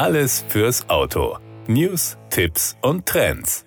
Alles 0.00 0.46
fürs 0.48 0.88
Auto. 0.88 1.36
News, 1.66 2.16
Tipps 2.30 2.74
und 2.80 3.04
Trends. 3.04 3.66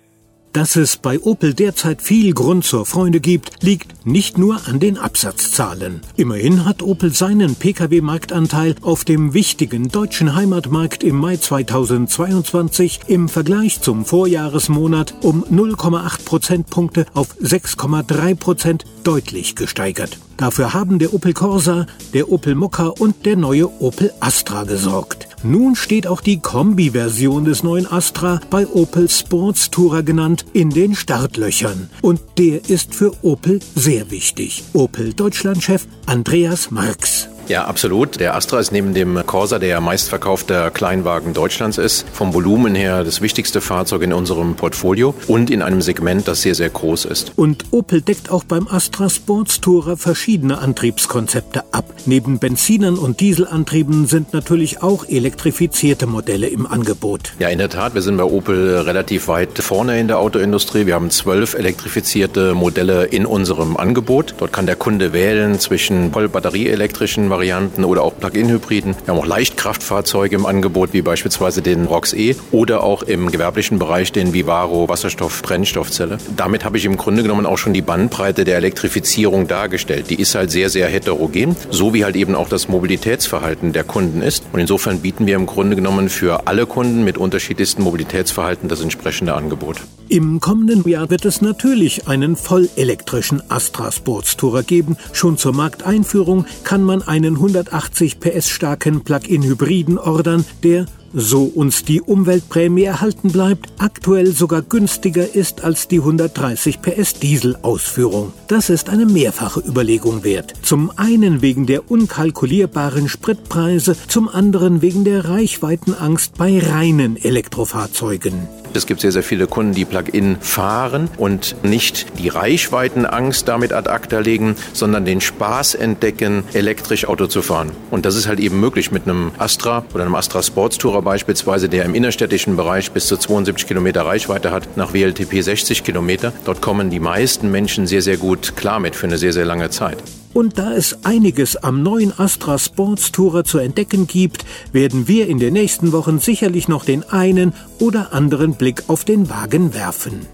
Dass 0.52 0.74
es 0.74 0.96
bei 0.96 1.20
Opel 1.20 1.54
derzeit 1.54 2.02
viel 2.02 2.34
Grund 2.34 2.64
zur 2.64 2.86
Freude 2.86 3.20
gibt, 3.20 3.62
liegt 3.62 4.04
nicht 4.04 4.36
nur 4.36 4.66
an 4.66 4.80
den 4.80 4.98
Absatzzahlen. 4.98 6.00
Immerhin 6.16 6.64
hat 6.64 6.82
Opel 6.82 7.14
seinen 7.14 7.54
Pkw-Marktanteil 7.54 8.74
auf 8.82 9.04
dem 9.04 9.32
wichtigen 9.32 9.90
deutschen 9.90 10.34
Heimatmarkt 10.34 11.04
im 11.04 11.14
Mai 11.14 11.36
2022 11.36 13.02
im 13.06 13.28
Vergleich 13.28 13.80
zum 13.80 14.04
Vorjahresmonat 14.04 15.14
um 15.22 15.44
0,8 15.44 16.24
Prozentpunkte 16.24 17.06
auf 17.14 17.36
6,3 17.36 18.34
Prozent 18.34 18.84
deutlich 19.04 19.54
gesteigert. 19.54 20.18
Dafür 20.36 20.74
haben 20.74 20.98
der 20.98 21.14
Opel 21.14 21.32
Corsa, 21.32 21.86
der 22.12 22.32
Opel 22.32 22.56
Mokka 22.56 22.88
und 22.88 23.24
der 23.24 23.36
neue 23.36 23.68
Opel 23.80 24.12
Astra 24.18 24.64
gesorgt. 24.64 25.23
Nun 25.44 25.76
steht 25.76 26.06
auch 26.06 26.22
die 26.22 26.40
Kombi-Version 26.40 27.44
des 27.44 27.62
neuen 27.62 27.86
Astra 27.86 28.40
bei 28.48 28.66
Opel 28.66 29.10
Sports 29.10 29.70
Tourer 29.70 30.02
genannt 30.02 30.46
in 30.54 30.70
den 30.70 30.94
Startlöchern. 30.94 31.90
Und 32.00 32.20
der 32.38 32.66
ist 32.70 32.94
für 32.94 33.12
Opel 33.22 33.60
sehr 33.74 34.10
wichtig. 34.10 34.64
Opel 34.72 35.12
Deutschland-Chef 35.12 35.86
Andreas 36.06 36.70
Marx. 36.70 37.28
Ja, 37.48 37.64
absolut. 37.66 38.20
Der 38.20 38.34
Astra 38.34 38.58
ist 38.58 38.72
neben 38.72 38.94
dem 38.94 39.20
Corsa 39.26 39.58
der 39.58 39.80
meistverkaufte 39.80 40.70
Kleinwagen 40.72 41.34
Deutschlands 41.34 41.78
ist. 41.78 42.06
Vom 42.12 42.32
Volumen 42.32 42.74
her 42.74 43.04
das 43.04 43.20
wichtigste 43.20 43.60
Fahrzeug 43.60 44.02
in 44.02 44.12
unserem 44.12 44.56
Portfolio 44.56 45.14
und 45.26 45.50
in 45.50 45.60
einem 45.60 45.82
Segment, 45.82 46.26
das 46.26 46.42
sehr, 46.42 46.54
sehr 46.54 46.70
groß 46.70 47.04
ist. 47.04 47.32
Und 47.36 47.64
Opel 47.70 48.00
deckt 48.00 48.30
auch 48.30 48.44
beim 48.44 48.66
Astra 48.68 49.10
Sports 49.10 49.60
Tourer 49.60 49.96
verschiedene 49.96 50.58
Antriebskonzepte 50.58 51.64
ab. 51.72 51.84
Neben 52.06 52.38
Benzinern 52.38 52.96
und 52.96 53.20
Dieselantrieben 53.20 54.06
sind 54.06 54.32
natürlich 54.32 54.82
auch 54.82 55.06
elektrifizierte 55.06 56.06
Modelle 56.06 56.46
im 56.46 56.66
Angebot. 56.66 57.32
Ja, 57.38 57.48
in 57.48 57.58
der 57.58 57.68
Tat. 57.68 57.94
Wir 57.94 58.02
sind 58.02 58.16
bei 58.16 58.24
Opel 58.24 58.78
relativ 58.78 59.28
weit 59.28 59.58
vorne 59.58 60.00
in 60.00 60.08
der 60.08 60.18
Autoindustrie. 60.18 60.86
Wir 60.86 60.94
haben 60.94 61.10
zwölf 61.10 61.54
elektrifizierte 61.54 62.54
Modelle 62.54 63.04
in 63.04 63.26
unserem 63.26 63.76
Angebot. 63.76 64.34
Dort 64.38 64.52
kann 64.52 64.66
der 64.66 64.76
Kunde 64.76 65.12
wählen 65.12 65.58
zwischen 65.58 66.12
voll 66.12 66.28
batterieelektrischen 66.28 67.28
Varianten 67.34 67.84
oder 67.84 68.02
auch 68.02 68.16
Plug-in-Hybriden. 68.16 68.94
Wir 69.04 69.12
haben 69.12 69.20
auch 69.20 69.26
Leichtkraftfahrzeuge 69.26 70.36
im 70.36 70.46
Angebot, 70.46 70.92
wie 70.92 71.02
beispielsweise 71.02 71.62
den 71.62 71.86
ROX-E 71.86 72.36
oder 72.52 72.84
auch 72.84 73.02
im 73.02 73.32
gewerblichen 73.32 73.80
Bereich 73.80 74.12
den 74.12 74.32
Vivaro 74.32 74.88
Wasserstoff-Brennstoffzelle. 74.88 76.18
Damit 76.36 76.64
habe 76.64 76.78
ich 76.78 76.84
im 76.84 76.96
Grunde 76.96 77.24
genommen 77.24 77.44
auch 77.44 77.58
schon 77.58 77.72
die 77.72 77.82
Bandbreite 77.82 78.44
der 78.44 78.56
Elektrifizierung 78.58 79.48
dargestellt. 79.48 80.10
Die 80.10 80.20
ist 80.20 80.36
halt 80.36 80.52
sehr, 80.52 80.70
sehr 80.70 80.86
heterogen, 80.86 81.56
so 81.70 81.92
wie 81.92 82.04
halt 82.04 82.14
eben 82.14 82.36
auch 82.36 82.48
das 82.48 82.68
Mobilitätsverhalten 82.68 83.72
der 83.72 83.82
Kunden 83.82 84.22
ist. 84.22 84.44
Und 84.52 84.60
insofern 84.60 85.00
bieten 85.00 85.26
wir 85.26 85.34
im 85.34 85.46
Grunde 85.46 85.74
genommen 85.74 86.10
für 86.10 86.46
alle 86.46 86.66
Kunden 86.66 87.02
mit 87.02 87.18
unterschiedlichsten 87.18 87.82
Mobilitätsverhalten 87.82 88.68
das 88.68 88.80
entsprechende 88.80 89.34
Angebot. 89.34 89.80
Im 90.08 90.38
kommenden 90.38 90.86
Jahr 90.88 91.08
wird 91.08 91.24
es 91.24 91.40
natürlich 91.40 92.06
einen 92.06 92.36
vollelektrischen 92.36 93.42
Astra 93.50 93.90
Sports 93.90 94.36
Tourer 94.36 94.62
geben. 94.62 94.96
Schon 95.12 95.38
zur 95.38 95.54
Markteinführung 95.54 96.44
kann 96.62 96.82
man 96.82 97.02
einen 97.02 97.36
180 97.36 98.20
PS 98.20 98.50
starken 98.50 99.02
Plug-in-Hybriden 99.02 99.98
ordern, 99.98 100.44
der 100.62 100.86
so 101.14 101.44
uns 101.44 101.84
die 101.84 102.00
Umweltprämie 102.02 102.82
erhalten 102.82 103.30
bleibt, 103.30 103.72
aktuell 103.78 104.32
sogar 104.32 104.62
günstiger 104.62 105.34
ist 105.34 105.62
als 105.62 105.88
die 105.88 106.00
130 106.00 106.82
PS 106.82 107.14
Diesel-Ausführung. 107.14 108.32
Das 108.48 108.68
ist 108.68 108.90
eine 108.90 109.06
mehrfache 109.06 109.60
Überlegung 109.60 110.24
wert. 110.24 110.54
Zum 110.62 110.90
einen 110.96 111.40
wegen 111.40 111.66
der 111.66 111.90
unkalkulierbaren 111.90 113.08
Spritpreise, 113.08 113.96
zum 114.08 114.28
anderen 114.28 114.82
wegen 114.82 115.04
der 115.04 115.28
Reichweitenangst 115.28 116.36
bei 116.36 116.58
reinen 116.58 117.16
Elektrofahrzeugen. 117.16 118.63
Es 118.76 118.86
gibt 118.86 119.00
sehr, 119.00 119.12
sehr 119.12 119.22
viele 119.22 119.46
Kunden, 119.46 119.72
die 119.72 119.84
Plug-in 119.84 120.36
fahren 120.40 121.08
und 121.16 121.56
nicht 121.62 122.18
die 122.18 122.28
Reichweitenangst 122.28 123.46
damit 123.46 123.72
ad 123.72 123.88
acta 123.88 124.18
legen, 124.18 124.56
sondern 124.72 125.04
den 125.04 125.20
Spaß 125.20 125.74
entdecken, 125.74 126.44
elektrisch 126.52 127.06
Auto 127.06 127.26
zu 127.26 127.42
fahren. 127.42 127.70
Und 127.90 128.04
das 128.04 128.16
ist 128.16 128.26
halt 128.26 128.40
eben 128.40 128.60
möglich 128.60 128.90
mit 128.90 129.04
einem 129.04 129.32
Astra 129.38 129.84
oder 129.94 130.04
einem 130.04 130.14
Astra 130.14 130.42
Sports 130.42 130.78
Tourer 130.78 131.02
beispielsweise, 131.02 131.68
der 131.68 131.84
im 131.84 131.94
innerstädtischen 131.94 132.56
Bereich 132.56 132.90
bis 132.90 133.06
zu 133.06 133.16
72 133.16 133.66
Kilometer 133.66 134.04
Reichweite 134.04 134.50
hat, 134.50 134.76
nach 134.76 134.92
WLTP 134.92 135.42
60 135.42 135.84
Kilometer. 135.84 136.32
Dort 136.44 136.60
kommen 136.60 136.90
die 136.90 137.00
meisten 137.00 137.50
Menschen 137.50 137.86
sehr, 137.86 138.02
sehr 138.02 138.16
gut 138.16 138.56
klar 138.56 138.80
mit 138.80 138.96
für 138.96 139.06
eine 139.06 139.18
sehr, 139.18 139.32
sehr 139.32 139.44
lange 139.44 139.70
Zeit. 139.70 139.98
Und 140.34 140.58
da 140.58 140.72
es 140.72 141.04
einiges 141.04 141.56
am 141.56 141.82
neuen 141.82 142.12
Astra 142.18 142.58
Sports 142.58 143.12
Tourer 143.12 143.44
zu 143.44 143.58
entdecken 143.58 144.08
gibt, 144.08 144.44
werden 144.72 145.06
wir 145.08 145.28
in 145.28 145.38
den 145.38 145.52
nächsten 145.54 145.92
Wochen 145.92 146.18
sicherlich 146.18 146.68
noch 146.68 146.84
den 146.84 147.08
einen 147.08 147.54
oder 147.78 148.12
anderen 148.12 148.54
Blick 148.54 148.82
auf 148.88 149.04
den 149.04 149.30
Wagen 149.30 149.72
werfen. 149.74 150.26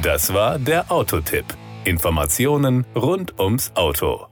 Das 0.00 0.32
war 0.32 0.60
der 0.60 0.92
Autotipp. 0.92 1.44
Informationen 1.84 2.86
rund 2.94 3.38
ums 3.40 3.72
Auto. 3.74 4.26